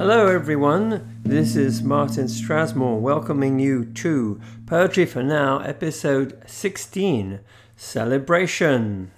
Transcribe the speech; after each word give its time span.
Hello, 0.00 0.28
everyone. 0.28 1.20
This 1.24 1.56
is 1.56 1.82
Martin 1.82 2.24
Strasmore 2.24 2.98
welcoming 2.98 3.58
you 3.58 3.84
to 3.84 4.40
Poetry 4.64 5.04
for 5.04 5.22
Now, 5.22 5.58
episode 5.58 6.42
16 6.46 7.40
Celebration. 7.76 9.10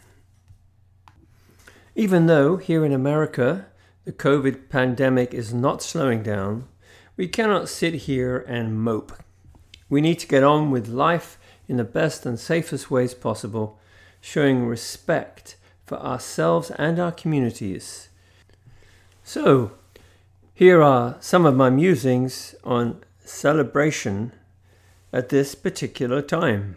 Even 1.95 2.27
though 2.27 2.57
here 2.57 2.85
in 2.85 2.93
America 2.93 3.67
the 4.05 4.13
COVID 4.13 4.69
pandemic 4.69 5.33
is 5.33 5.55
not 5.55 5.85
slowing 5.85 6.25
down, 6.25 6.67
we 7.17 7.29
cannot 7.29 7.69
sit 7.69 7.95
here 7.95 8.39
and 8.49 8.83
mope. 8.83 9.13
We 9.89 10.01
need 10.01 10.19
to 10.19 10.27
get 10.27 10.43
on 10.43 10.73
with 10.73 10.89
life 10.89 11.39
in 11.69 11.77
the 11.77 11.85
best 11.85 12.27
and 12.27 12.41
safest 12.41 12.91
ways 12.91 13.15
possible, 13.15 13.79
showing 14.21 14.67
respect 14.67 15.55
for 15.87 16.01
ourselves 16.01 16.73
and 16.73 16.99
our 16.99 17.13
communities. 17.13 18.09
So, 19.23 19.75
here 20.55 20.83
are 20.83 21.17
some 21.21 21.47
of 21.47 21.57
my 21.57 21.71
musings 21.71 22.55
on 22.63 23.03
celebration 23.25 24.33
at 25.13 25.31
this 25.31 25.55
particular 25.55 26.21
time. 26.21 26.77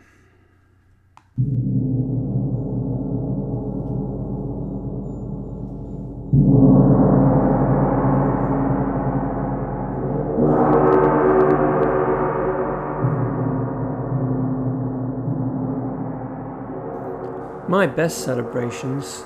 My 17.67 17.87
best 17.87 18.19
celebrations 18.19 19.25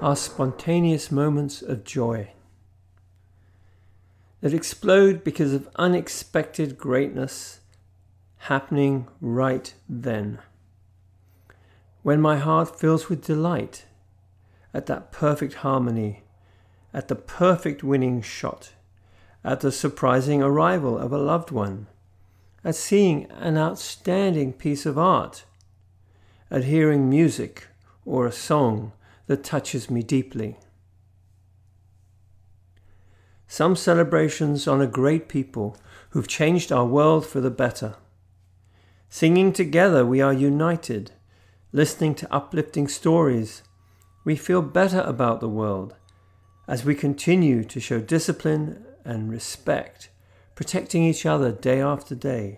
are 0.00 0.16
spontaneous 0.16 1.10
moments 1.10 1.60
of 1.60 1.84
joy 1.84 2.32
that 4.40 4.54
explode 4.54 5.22
because 5.22 5.52
of 5.52 5.68
unexpected 5.76 6.78
greatness 6.78 7.60
happening 8.44 9.06
right 9.20 9.74
then. 9.88 10.38
When 12.02 12.20
my 12.20 12.38
heart 12.38 12.78
fills 12.78 13.08
with 13.08 13.24
delight 13.24 13.84
at 14.72 14.86
that 14.86 15.12
perfect 15.12 15.54
harmony, 15.54 16.22
at 16.94 17.08
the 17.08 17.16
perfect 17.16 17.84
winning 17.84 18.22
shot, 18.22 18.72
at 19.44 19.60
the 19.60 19.70
surprising 19.70 20.42
arrival 20.42 20.98
of 20.98 21.12
a 21.12 21.18
loved 21.18 21.50
one, 21.50 21.86
at 22.64 22.74
seeing 22.74 23.30
an 23.32 23.58
outstanding 23.58 24.52
piece 24.52 24.86
of 24.86 24.98
art, 24.98 25.44
at 26.50 26.64
hearing 26.64 27.08
music 27.08 27.68
or 28.04 28.26
a 28.26 28.32
song 28.32 28.92
that 29.26 29.44
touches 29.44 29.90
me 29.90 30.02
deeply. 30.02 30.56
Some 33.52 33.74
celebrations 33.74 34.68
honor 34.68 34.86
great 34.86 35.28
people 35.28 35.76
who've 36.10 36.28
changed 36.28 36.70
our 36.70 36.86
world 36.86 37.26
for 37.26 37.40
the 37.40 37.50
better. 37.50 37.96
Singing 39.08 39.52
together, 39.52 40.06
we 40.06 40.20
are 40.20 40.32
united. 40.32 41.10
Listening 41.72 42.14
to 42.14 42.32
uplifting 42.32 42.86
stories, 42.86 43.64
we 44.24 44.36
feel 44.36 44.62
better 44.62 45.00
about 45.00 45.40
the 45.40 45.48
world 45.48 45.96
as 46.68 46.84
we 46.84 46.94
continue 46.94 47.64
to 47.64 47.80
show 47.80 48.00
discipline 48.00 48.84
and 49.04 49.32
respect, 49.32 50.10
protecting 50.54 51.02
each 51.02 51.26
other 51.26 51.50
day 51.50 51.80
after 51.80 52.14
day, 52.14 52.56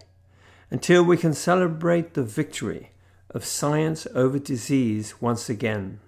until 0.70 1.02
we 1.02 1.16
can 1.16 1.32
celebrate 1.32 2.12
the 2.12 2.22
victory 2.22 2.90
of 3.30 3.46
science 3.46 4.06
over 4.14 4.38
disease 4.38 5.22
once 5.22 5.48
again. 5.48 6.00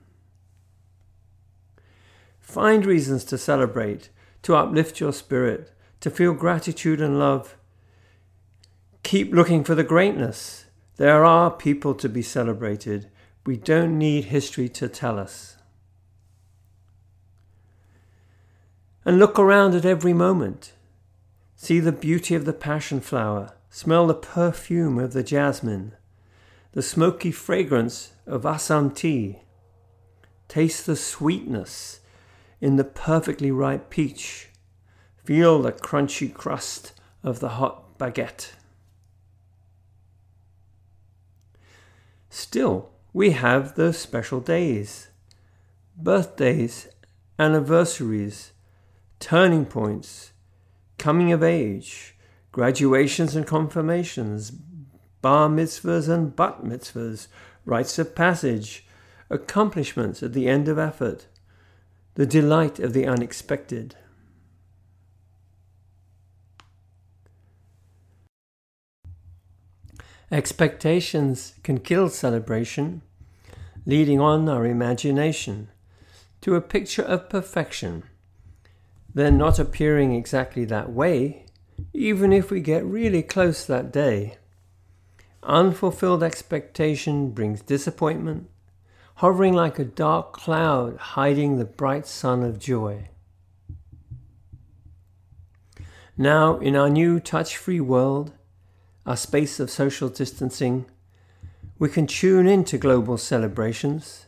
Find 2.38 2.84
reasons 2.84 3.24
to 3.24 3.38
celebrate 3.38 4.10
to 4.44 4.54
uplift 4.54 5.00
your 5.00 5.12
spirit, 5.12 5.72
to 6.00 6.10
feel 6.10 6.34
gratitude 6.34 7.00
and 7.00 7.18
love. 7.18 7.56
Keep 9.02 9.32
looking 9.32 9.64
for 9.64 9.74
the 9.74 9.82
greatness. 9.82 10.66
There 10.96 11.24
are 11.24 11.50
people 11.50 11.94
to 11.94 12.08
be 12.08 12.22
celebrated. 12.22 13.10
We 13.46 13.56
don't 13.56 13.98
need 13.98 14.26
history 14.26 14.68
to 14.70 14.88
tell 14.88 15.18
us. 15.18 15.56
And 19.04 19.18
look 19.18 19.38
around 19.38 19.74
at 19.74 19.84
every 19.84 20.12
moment. 20.12 20.72
See 21.56 21.80
the 21.80 21.92
beauty 21.92 22.34
of 22.34 22.44
the 22.44 22.52
passion 22.52 23.00
flower. 23.00 23.54
Smell 23.70 24.06
the 24.06 24.14
perfume 24.14 24.98
of 24.98 25.14
the 25.14 25.22
jasmine, 25.22 25.94
the 26.72 26.82
smoky 26.82 27.32
fragrance 27.32 28.12
of 28.26 28.46
Assam 28.46 28.90
tea. 28.90 29.40
Taste 30.48 30.86
the 30.86 30.96
sweetness 30.96 32.00
in 32.64 32.76
the 32.76 32.84
perfectly 32.84 33.50
ripe 33.50 33.90
peach. 33.90 34.48
Feel 35.22 35.60
the 35.60 35.70
crunchy 35.70 36.32
crust 36.32 36.94
of 37.22 37.40
the 37.40 37.60
hot 37.60 37.98
baguette. 37.98 38.52
Still, 42.30 42.88
we 43.12 43.32
have 43.32 43.74
those 43.74 43.98
special 43.98 44.40
days 44.40 45.08
birthdays, 45.94 46.88
anniversaries, 47.38 48.52
turning 49.20 49.66
points, 49.66 50.32
coming 50.96 51.32
of 51.32 51.42
age, 51.42 52.16
graduations 52.50 53.36
and 53.36 53.46
confirmations, 53.46 54.52
bar 55.20 55.50
mitzvahs 55.50 56.08
and 56.08 56.34
bat 56.34 56.64
mitzvahs, 56.64 57.26
rites 57.66 57.98
of 57.98 58.14
passage, 58.14 58.86
accomplishments 59.28 60.22
at 60.22 60.32
the 60.32 60.48
end 60.48 60.66
of 60.66 60.78
effort, 60.78 61.26
the 62.14 62.26
delight 62.26 62.78
of 62.78 62.92
the 62.92 63.06
unexpected. 63.06 63.96
Expectations 70.30 71.54
can 71.62 71.78
kill 71.78 72.08
celebration, 72.08 73.02
leading 73.84 74.20
on 74.20 74.48
our 74.48 74.64
imagination 74.64 75.68
to 76.40 76.54
a 76.54 76.60
picture 76.60 77.02
of 77.02 77.28
perfection, 77.28 78.04
then 79.14 79.36
not 79.36 79.58
appearing 79.58 80.14
exactly 80.14 80.64
that 80.64 80.90
way, 80.90 81.46
even 81.92 82.32
if 82.32 82.50
we 82.50 82.60
get 82.60 82.84
really 82.84 83.22
close 83.22 83.66
that 83.66 83.92
day. 83.92 84.36
Unfulfilled 85.42 86.22
expectation 86.22 87.30
brings 87.30 87.60
disappointment, 87.60 88.48
hovering 89.16 89.54
like 89.54 89.78
a 89.78 89.84
dark 89.84 90.32
cloud 90.32 90.96
hiding 90.96 91.56
the 91.56 91.64
bright 91.64 92.06
sun 92.06 92.42
of 92.42 92.58
joy. 92.58 93.08
Now, 96.16 96.58
in 96.58 96.76
our 96.76 96.90
new 96.90 97.20
touch 97.20 97.56
free 97.56 97.80
world, 97.80 98.32
our 99.06 99.16
space 99.16 99.60
of 99.60 99.70
social 99.70 100.08
distancing, 100.08 100.86
we 101.78 101.88
can 101.88 102.06
tune 102.06 102.46
into 102.46 102.78
global 102.78 103.18
celebrations 103.18 104.26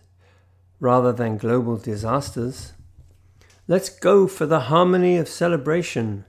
rather 0.78 1.12
than 1.12 1.36
global 1.36 1.76
disasters. 1.76 2.72
Let's 3.68 3.88
go 3.88 4.26
for 4.26 4.46
the 4.46 4.60
harmony 4.60 5.16
of 5.16 5.28
celebration 5.28 6.24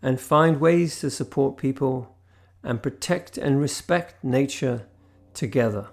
and 0.00 0.20
find 0.20 0.60
ways 0.60 1.00
to 1.00 1.10
support 1.10 1.56
people 1.56 2.16
and 2.62 2.82
protect 2.82 3.36
and 3.36 3.60
respect 3.60 4.22
nature 4.22 4.86
together. 5.34 5.88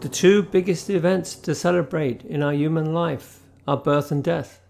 The 0.00 0.10
two 0.10 0.42
biggest 0.42 0.90
events 0.90 1.34
to 1.36 1.54
celebrate 1.54 2.22
in 2.22 2.42
our 2.42 2.52
human 2.52 2.92
life 2.92 3.40
are 3.66 3.78
birth 3.78 4.12
and 4.12 4.22
death. 4.22 4.60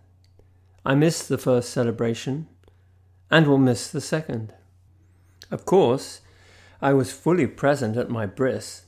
I 0.85 0.95
missed 0.95 1.29
the 1.29 1.37
first 1.37 1.71
celebration 1.71 2.47
and 3.29 3.49
will 3.49 3.59
miss 3.59 3.91
the 3.91 4.01
second. 4.01 4.55
Of 5.51 5.67
course, 5.67 6.21
I 6.81 6.93
was 6.93 7.13
fully 7.13 7.49
present 7.49 7.97
at 7.97 8.09
my 8.09 8.25
bris, 8.25 8.83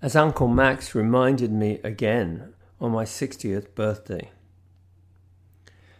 as 0.00 0.16
Uncle 0.16 0.48
Max 0.48 0.94
reminded 0.94 1.52
me 1.52 1.80
again 1.84 2.54
on 2.80 2.92
my 2.92 3.04
60th 3.04 3.74
birthday. 3.74 4.30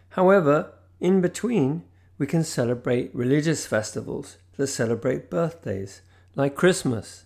However, 0.09 0.73
in 0.99 1.21
between, 1.21 1.83
we 2.17 2.25
can 2.25 2.43
celebrate 2.43 3.13
religious 3.13 3.67
festivals 3.67 4.37
that 4.57 4.67
celebrate 4.67 5.29
birthdays, 5.29 6.01
like 6.35 6.55
Christmas, 6.55 7.25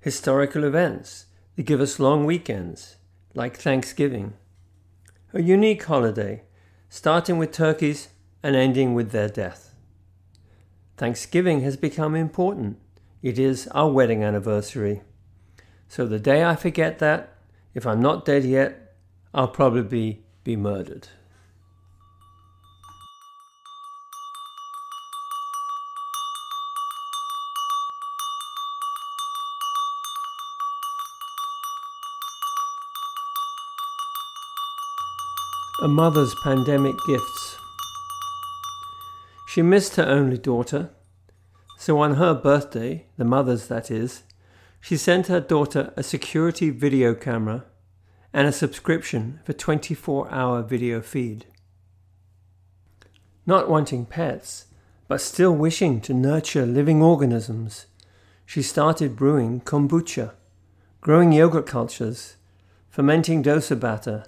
historical 0.00 0.64
events 0.64 1.26
they 1.56 1.62
give 1.62 1.80
us 1.80 2.00
long 2.00 2.24
weekends, 2.24 2.96
like 3.34 3.56
Thanksgiving. 3.56 4.34
A 5.32 5.42
unique 5.42 5.84
holiday, 5.84 6.42
starting 6.88 7.38
with 7.38 7.52
turkeys 7.52 8.08
and 8.42 8.54
ending 8.56 8.94
with 8.94 9.10
their 9.10 9.28
death. 9.28 9.74
Thanksgiving 10.96 11.62
has 11.62 11.76
become 11.76 12.14
important. 12.14 12.78
It 13.22 13.38
is 13.38 13.68
our 13.68 13.90
wedding 13.90 14.22
anniversary. 14.22 15.02
So 15.88 16.06
the 16.06 16.18
day 16.18 16.44
I 16.44 16.56
forget 16.56 16.98
that, 16.98 17.36
if 17.74 17.86
I'm 17.86 18.00
not 18.00 18.24
dead 18.24 18.44
yet, 18.44 18.94
I'll 19.32 19.48
probably 19.48 20.24
be 20.44 20.56
murdered. 20.56 21.08
A 35.82 35.88
mother's 35.88 36.36
pandemic 36.44 36.94
gifts. 37.04 37.58
She 39.48 39.60
missed 39.60 39.96
her 39.96 40.04
only 40.04 40.38
daughter, 40.38 40.90
so 41.76 41.98
on 41.98 42.14
her 42.14 42.32
birthday, 42.32 43.06
the 43.16 43.24
mother's 43.24 43.66
that 43.66 43.90
is, 43.90 44.22
she 44.80 44.96
sent 44.96 45.26
her 45.26 45.40
daughter 45.40 45.92
a 45.96 46.04
security 46.04 46.70
video 46.70 47.12
camera 47.12 47.64
and 48.32 48.46
a 48.46 48.52
subscription 48.52 49.40
for 49.44 49.52
24 49.52 50.30
hour 50.30 50.62
video 50.62 51.00
feed. 51.00 51.46
Not 53.44 53.68
wanting 53.68 54.06
pets, 54.06 54.66
but 55.08 55.20
still 55.20 55.52
wishing 55.52 56.00
to 56.02 56.14
nurture 56.14 56.66
living 56.66 57.02
organisms, 57.02 57.86
she 58.46 58.62
started 58.62 59.16
brewing 59.16 59.60
kombucha, 59.62 60.34
growing 61.00 61.32
yogurt 61.32 61.66
cultures, 61.66 62.36
fermenting 62.88 63.42
dosa 63.42 63.78
batter, 63.78 64.26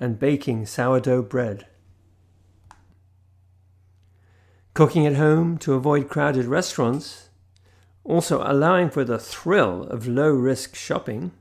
and 0.00 0.18
baking 0.18 0.66
sourdough 0.66 1.22
bread. 1.22 1.66
Cooking 4.74 5.06
at 5.06 5.14
home 5.14 5.56
to 5.58 5.74
avoid 5.74 6.08
crowded 6.08 6.46
restaurants, 6.46 7.28
also 8.02 8.42
allowing 8.42 8.90
for 8.90 9.04
the 9.04 9.18
thrill 9.18 9.84
of 9.84 10.08
low 10.08 10.30
risk 10.30 10.74
shopping 10.74 11.32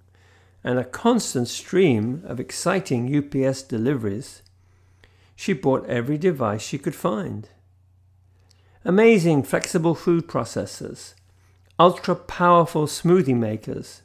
and 0.63 0.79
a 0.79 0.83
constant 0.83 1.47
stream 1.47 2.21
of 2.25 2.39
exciting 2.39 3.13
UPS 3.13 3.63
deliveries, 3.63 4.43
she 5.35 5.51
bought 5.51 5.89
every 5.89 6.17
device 6.17 6.61
she 6.61 6.77
could 6.77 6.95
find. 6.95 7.49
Amazing 8.85 9.43
flexible 9.43 9.95
food 9.95 10.27
processors, 10.27 11.13
ultra 11.79 12.15
powerful 12.15 12.85
smoothie 12.85 13.35
makers, 13.35 14.03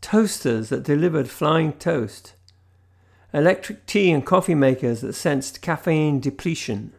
toasters 0.00 0.68
that 0.70 0.82
delivered 0.82 1.28
flying 1.28 1.72
toast, 1.74 2.34
electric 3.32 3.86
tea 3.86 4.10
and 4.10 4.24
coffee 4.24 4.54
makers 4.54 5.00
that 5.00 5.14
sensed 5.14 5.62
caffeine 5.62 6.20
depletion 6.20 6.92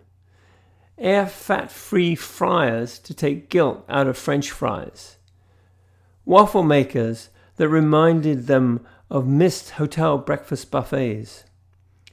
air 0.98 1.28
fat 1.28 1.72
free 1.72 2.16
fryers 2.16 3.00
to 3.00 3.14
take 3.14 3.50
guilt 3.50 3.84
out 3.90 4.08
of 4.08 4.18
French 4.18 4.52
fries, 4.52 5.18
waffle 6.26 6.64
makers 6.64 7.30
that 7.58 7.68
reminded 7.68 8.48
them 8.48 8.86
of 9.10 9.28
missed 9.28 9.72
hotel 9.72 10.18
breakfast 10.18 10.72
buffets, 10.72 11.44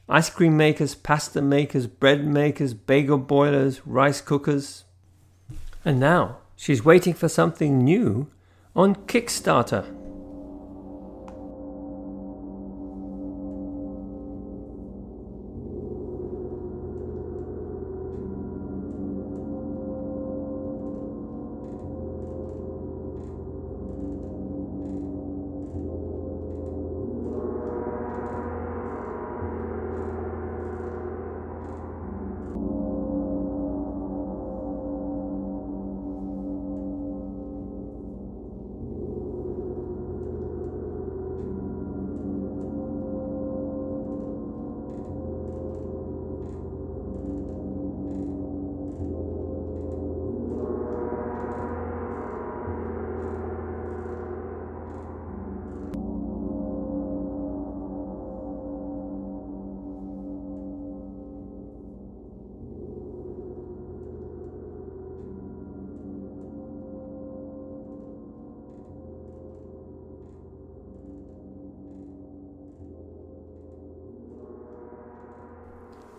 ice 0.08 0.28
cream 0.28 0.56
makers, 0.56 0.94
pasta 0.94 1.40
makers, 1.40 1.86
bread 1.86 2.26
makers, 2.26 2.74
bagel 2.74 3.18
boilers, 3.18 3.86
rice 3.86 4.20
cookers. 4.20 4.84
And 5.84 6.00
now 6.00 6.38
she's 6.56 6.84
waiting 6.84 7.14
for 7.14 7.28
something 7.28 7.78
new 7.78 8.28
on 8.74 8.94
Kickstarter. 8.94 9.99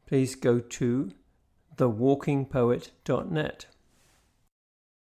please 0.05 0.35
go 0.35 0.59
to 0.59 1.11
thewalkingpoet.net. 1.75 3.65